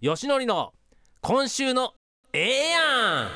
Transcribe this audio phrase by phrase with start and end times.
[0.00, 0.74] よしのりの
[1.22, 1.94] 今週の
[2.32, 2.78] ええや
[3.24, 3.28] ん。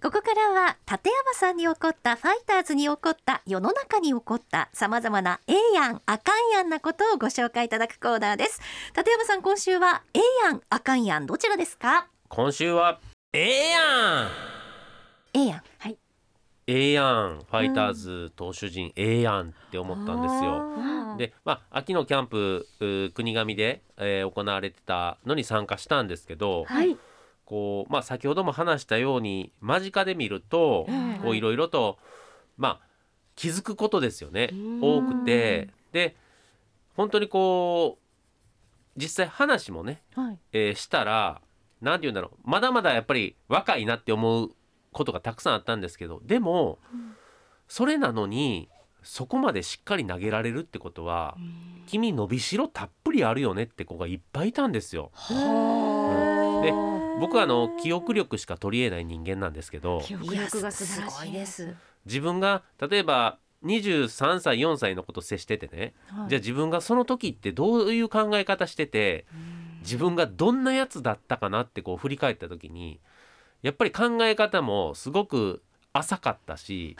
[0.00, 8.60] ここからは立山さんに起こったファイターズに起こった世の中に起こったさまざまなええやんあかんやんなことをご紹介いただくコーナーです。
[8.96, 12.06] 立山さん今週はええやんあかんやんどちらですか？
[12.28, 13.00] 今週は
[13.32, 14.28] ええやん。
[15.34, 15.98] ええやんはい
[16.68, 21.16] ええやんファイターズ投手陣ええやんって思ったんですよ。
[21.16, 26.96] でまあ秋のキャンプう国神で、えー行われてたのに参加したんですけど、はい。
[27.44, 30.86] こうまあ先ほども話したように間近で見ると、
[31.24, 31.98] いろいろと
[32.56, 32.86] まあ
[33.36, 34.48] 気づくことですよね。
[34.52, 34.80] うん。
[34.82, 35.68] 多くて。
[35.92, 36.16] で
[36.96, 40.38] 本当にこう実際話もね、はい。
[40.52, 41.40] えーしたら
[41.80, 42.50] 何て言うんだろう。
[42.50, 44.50] まだまだやっぱり若いなって思う
[44.96, 46.78] ことがたくさんあったんですけどでも、
[47.68, 48.70] それなのに
[49.02, 51.36] そこまでしっかり投げられるってことは、
[51.86, 55.12] 君伸びしろたっぷりあるよねって子がいっぱいいたんですよ。
[56.62, 56.72] で
[57.20, 61.12] 僕はあの記憶力しか取り得ない人間なんですけど記憶力が素晴らしい。
[61.12, 61.76] すごいです、
[62.06, 66.28] 自分が例えば23歳4歳のこと接しててね、はい。
[66.30, 69.26] じゃあ自分がその時ってどういう考え方してて
[69.80, 73.00] 自分がどんなやつだったかなってこう振り返った時に
[73.66, 75.60] やっぱり考え方もすごく
[75.92, 76.96] 浅かったし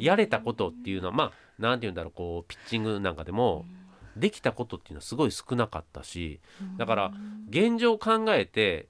[0.00, 3.64] やれたことっていうのはまあ何て言うんだろうこうピッチングなんかでも
[4.16, 6.40] できたことっていうのはすごい少なかったし
[6.78, 7.12] だから
[7.48, 8.88] 現状考えて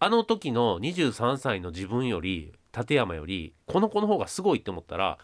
[0.00, 5.18] あの時の23歳の自分より立山よりこの子の方がすごいって思ったら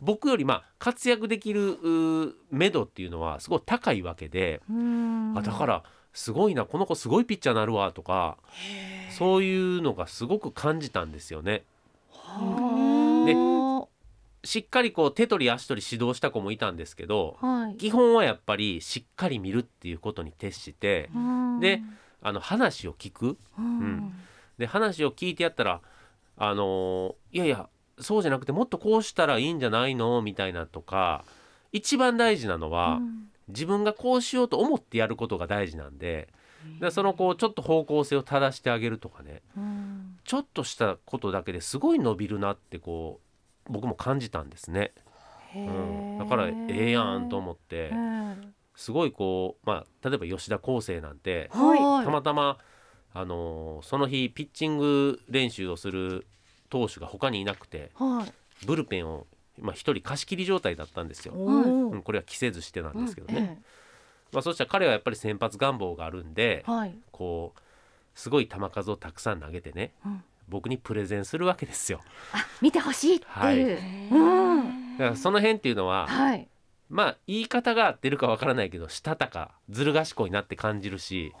[0.00, 1.76] 僕よりまあ活躍できる
[2.52, 4.60] 目処っていうのはすごい高いわけで
[5.36, 5.82] あだから
[6.18, 8.36] すごいなこの子すごいピッチャーなるわとか
[9.16, 11.62] そういうのがすごく感じたんですよね。
[13.24, 13.36] で
[14.42, 17.76] しっかりこう手取り足取り指導した子もいたんですけどはい。
[17.76, 21.08] 基本はやっぱりしっかり見るっていうことに徹して
[21.60, 21.82] で
[22.20, 23.36] あの話を聞く。
[23.56, 24.12] うん。
[24.58, 25.80] で話を聞いてやったら
[26.36, 27.68] あのーいやいや
[28.00, 30.20] そうじゃなくてもっとこうしたらいいんじゃないの？
[30.20, 31.24] みたいなとか
[31.70, 32.98] 一番大事なのは、
[33.48, 36.28] 自分がこうしようと思ってやることが大事なんで
[36.80, 40.18] でそのこうちょっと方向性を正してあげるとかねうん。
[40.24, 43.20] ちょっとしたことだけですごい伸びるなってこ
[43.68, 44.92] う僕も感じたんですね、
[45.54, 47.92] うん、だからええやんと思って
[48.76, 52.04] すごいこうまあ例えば吉田康生なんてはい。
[52.04, 52.58] たまたま、
[53.14, 56.26] あのーその日ピッチング練習をする
[56.68, 58.66] 投手が他にいなくてはい。
[58.66, 59.26] ブルペンを
[59.60, 61.34] まあ一人貸し切り状態だったんですよ。
[61.34, 63.62] おうん、これは着せずしてなんですけどね、
[64.32, 66.94] まあ、そしたら彼はやっぱり先発願望があるんではい。
[67.10, 67.60] こう
[68.14, 70.24] すごい球数をたくさん投げてね、うん。
[70.48, 72.00] 僕にプレゼンするわけですよ。
[72.32, 74.98] あ見てほしいっていう、うん。
[74.98, 76.48] だからその辺っていうのははい。
[76.90, 81.34] まあ言い方が合ってるかわからないけどしたたかずる賢いなって感じるし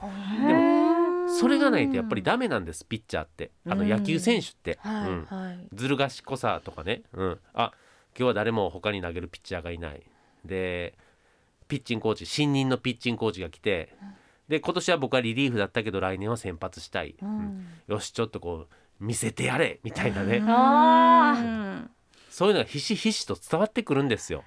[0.46, 3.50] でもそれがないとやっぱりダメなんですピッチャーって。
[3.66, 3.88] あのうん。
[3.88, 5.24] 野球選手って、はい、うん。
[5.24, 5.58] はい。
[5.74, 7.72] ずる賢さとかね、うん、あ
[8.18, 10.02] 今日は誰も他に投げるピッチャーがいない。
[10.44, 10.94] で
[11.68, 13.94] ピッチングコーチ新任のピッチングコーチが来て
[14.48, 17.66] で今年は僕はリリーフだったけど来年は先発したい、うん。
[17.86, 21.90] よしちょっとこう見せてやれみたいなね、うん。
[22.30, 24.42] そういうのがひしひしと伝わってくるんですよ。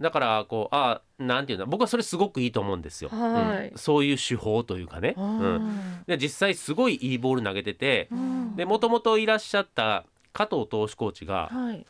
[0.00, 1.66] だからこうあなんていうんだ。
[1.66, 3.68] 僕はそれすごくいいと思うんですよ、はい。
[3.68, 3.78] うん。
[3.78, 11.86] そういう手法というかね、うん、で実際すごいいいボール投げててもともといらっしゃった加藤投手コーチがはい。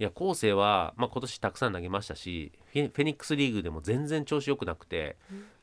[0.00, 5.16] いや後世は、まあ、今年たくさん投げましたしフェフェニックスリーグでも全然調子良くなくて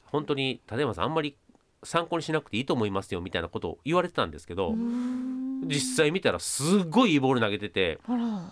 [0.05, 1.35] 本当に立山さんあんまり
[1.83, 4.73] 参考にしなくていいと思いますよみたいなことを言われてたんですけど
[5.67, 7.99] 実際見たらすっごいいいボール投げてて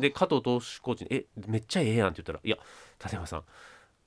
[0.01, 2.57] で加藤投手コーチに「えめっちゃええやん」って言ったら「いや
[3.01, 3.43] 立山さん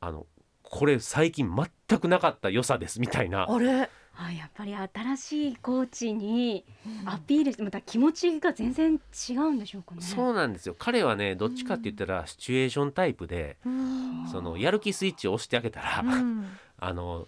[0.01, 0.27] あの
[0.63, 1.49] これ最近
[1.89, 3.47] 全くなかった良さです」みたいな。
[3.51, 3.89] あれ？
[4.15, 6.65] あやっぱり新しいコーチに
[7.07, 10.03] アピールしてまた気持ちが全然違うんでしょうかね。
[10.03, 10.77] そうなんですよ。
[10.79, 14.29] 彼はねどっちかって言ったらシチュエーションタイプでうん。
[14.31, 16.47] そのやる気スイッチを押してあげたらうん。
[16.79, 17.27] あの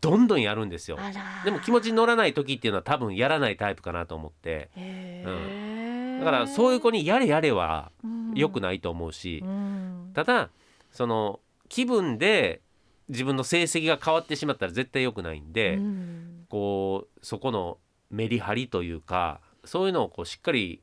[0.00, 0.98] どんどんやるんですよ。
[1.44, 4.70] でも気持ちに乗らない時っていうのは多分やらないタイプかなと思って。
[4.76, 7.90] へうーだからそういう子にやれやれは
[8.34, 9.42] 良くいないと思うし。
[9.44, 10.10] うん。
[10.14, 10.48] ただ
[10.90, 12.62] その気分で
[13.10, 16.46] 自分の成績が変わってしまったら絶対良くないんで、うん。
[16.48, 17.78] こうそこの
[18.10, 20.82] メリハリというかそういうのをこうしっかり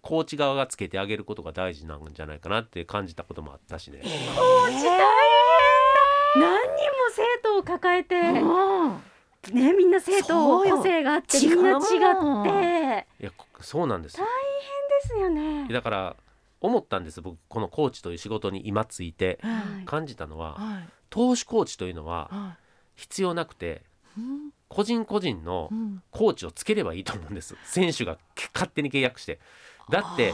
[0.00, 4.00] コーチ側がつけてあげることが大事なんじゃないかなって感じたこともあったしね。
[4.00, 5.04] コーチ大変だ。
[6.36, 6.76] 何人も
[7.12, 8.96] 生徒を抱えてうん
[9.52, 13.06] ねみんな生徒個性があってみんな違って。
[13.20, 14.26] いやこそうなんですよ。
[15.02, 15.68] ですよね。
[15.72, 16.16] だから
[16.60, 19.38] 思ったんです僕このコーチという仕事に今ついて。
[19.42, 19.84] はい。
[19.84, 22.56] 感じたのははい投手コーチというのはは
[22.96, 23.82] 必要なくて
[24.18, 24.50] うん。
[24.68, 26.02] 個人個人のうん。
[26.10, 27.54] コーチをつければいいと思うんです。
[27.64, 28.18] 選手が
[28.52, 29.38] 勝手に契約して。
[29.90, 30.32] だって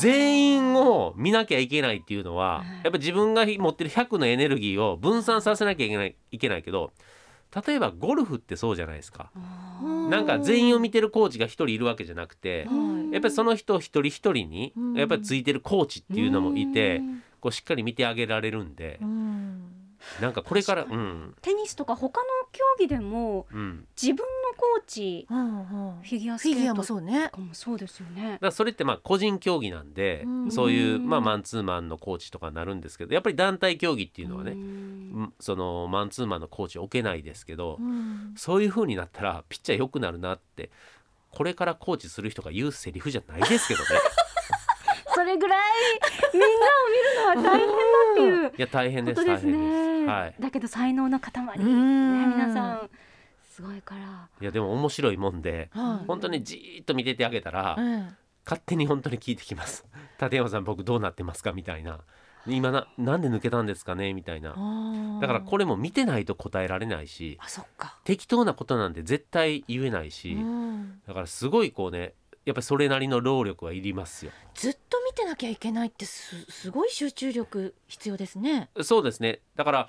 [0.00, 6.90] 全員を見なきゃいけないっていうのはうんやっぱ自分が持ってる100のエネルギーを分散させなきゃいけないいけないけど
[7.66, 9.30] 例えばゴルフってそうじゃないですか。
[9.82, 12.72] うんなんか全員を見てるコーチが1人いるわけじゃなくては
[13.10, 13.12] い。
[13.12, 14.94] やっぱりその人一人一人にうん。
[14.94, 17.02] やっぱりついてるコーチっていうのもいて
[17.40, 19.47] こうしっかり見てあげられるんでうん
[20.20, 21.34] なんかこれからうん。
[21.42, 23.86] テニスとか他の競技でもうん。
[24.00, 24.24] 自分の
[24.56, 27.24] コーチうんうんフィギュアスケフィギュアートもそうね。
[27.30, 28.38] とかもそうですよね。
[28.40, 30.50] だそれってまあ個人競技なんでうん。
[30.50, 34.58] そういうまあマンツーマンのコーチとかになるんですけどやっぱり団体競技っていうのはねんう
[35.22, 35.32] ん。
[35.40, 38.34] そのマンツーマンのコーチ置けないですけどうん。
[38.36, 40.70] そういう風になったらピッチャー良くなるなって
[41.30, 43.86] これからコーチする人が言うセリフじゃないですけどね
[45.18, 45.58] それぐらい
[46.32, 46.50] みんなを
[47.34, 47.74] 見るのは大変だ
[48.12, 50.02] っていういや大変ですです大変です。
[50.04, 50.06] ね。
[50.06, 50.34] はい。
[50.38, 52.30] だけど才能の塊ねうん。
[52.30, 52.90] 皆さん
[53.50, 54.28] すごいから。
[54.40, 56.06] いやでも面白いもんではい。
[56.06, 58.16] 本当にじーっと見ててあげたらうん。
[58.44, 59.84] 勝手に本当に聞いてきます。
[60.22, 61.50] 立山さん僕どうなってますか？
[61.52, 61.98] みたいな。
[62.46, 64.14] 今ななんで抜けたんですかね？
[64.14, 64.50] みたいな。
[65.20, 67.98] だからこれれも見てないと答えられないしあそっか。
[68.04, 71.00] 適当なことなんて絶対言えないしうん。
[71.08, 72.14] だからすごいこうね
[72.46, 74.32] やっぱりそれなりの労力はいりますよ。
[74.54, 78.70] ずっと見てなきゃいけないってすすごい集中力必要ですね。
[78.82, 79.40] そうですね。
[79.56, 79.88] だから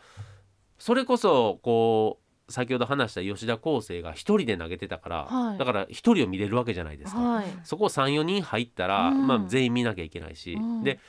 [0.79, 5.57] それこそこう先ほど話した吉田康生が一人で投げてたから、はい。
[5.59, 7.45] だから一人を見れるわけじゃないですか、はい。
[7.63, 9.27] そこ34人入ったら、うん。
[9.27, 10.83] まあ、全員見なきゃいけないし、うん。
[10.83, 10.99] で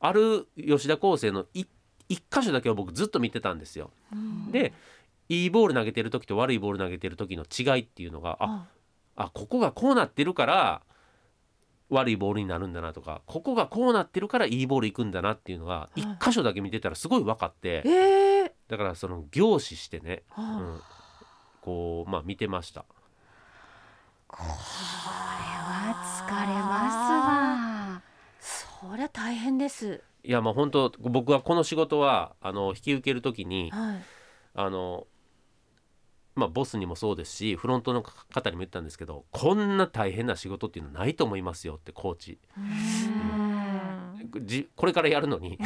[0.00, 1.64] ある吉田康生のい
[2.08, 3.92] 一箇所だけを僕ずっと見てたんですよ。
[4.12, 4.50] うん。
[4.50, 4.72] で
[5.28, 8.66] いいボール投げてる時と悪いボール投げてる時の違いっていうのがあ
[9.14, 10.82] ああここがこうなってるから
[11.90, 16.00] 悪いボールになるんだなとかここがこうなってるからいいボールいくんだなっていうのがい。
[16.00, 20.80] 一箇所だけ見てたらすごい分かって、ええだからその凝視してね、うはん、
[21.60, 22.84] こうまあ見てました。
[24.28, 25.94] これは
[26.28, 28.90] 疲れますわ。
[28.90, 30.00] そりゃ大変です。
[30.22, 34.02] いやまあ本当僕はこの仕事はあの引き受ける時にはい。
[34.54, 35.06] あの
[36.40, 42.38] まあボスにもそうですしフロントの方にも言ったんですけどこんな大変な仕事っていうのはないと思いますよってコーチ。
[42.56, 44.46] うん。
[44.46, 45.58] じこれからやるのに。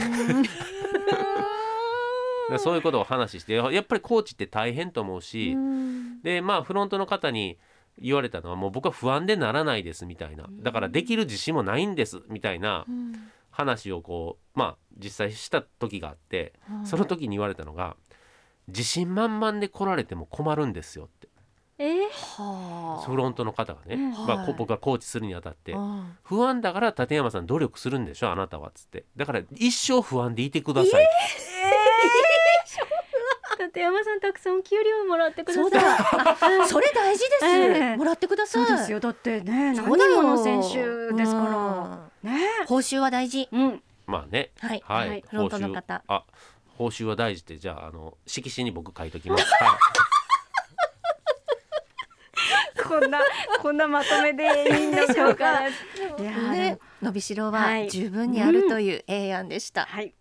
[2.50, 6.22] で そういうことを話してやっぱりコーチって大変と思うし、うん。
[6.22, 7.56] でまあフロントの方に
[7.98, 10.46] 言われたのはもう僕は不安でならないですみたいな。
[10.50, 13.12] だからできる自信もないんですみたいなうん。
[13.54, 17.96] 話をこうまあ実際した時があってその時に言われたのが
[18.68, 21.28] 自信満々で来られても困るんですよって。
[21.76, 22.02] えー？
[22.42, 23.04] はあ。
[23.04, 24.10] フロントの方がね、うん。
[24.12, 25.72] まあ、僕がコーチするにあたって。
[25.72, 26.16] うん。
[26.22, 29.04] 不安だから立山さん努力するんでしょあなたはっつって。
[29.16, 31.06] だから一生不安でいてください、
[33.58, 35.62] 立山さんたくさんお給料もらってください。
[35.64, 35.80] そうだ。
[36.62, 38.66] あそれ大事です、ええもらってください。
[38.66, 39.00] そうですよ。
[39.00, 40.22] だってね、そうだよ。
[40.22, 42.30] 何人もの選手ですから。
[42.30, 42.46] ね。
[42.60, 42.66] うん。
[42.66, 43.48] 報酬は大事。
[43.50, 43.82] うん。
[44.06, 44.52] まあね。
[44.60, 44.82] はい。
[44.84, 45.24] はい、はい。
[45.28, 46.04] フロントの方。
[46.06, 46.24] あ
[46.76, 49.78] 報酬は大事ってじゃああの色紙に僕書いときます、 は
[52.78, 52.82] い。
[52.82, 53.20] こんな
[53.62, 55.66] こんなまとめでいいんでしょうか。
[55.68, 57.90] いやねも伸びしろははい。
[57.90, 60.14] 十分にあるという A 案でした、はい。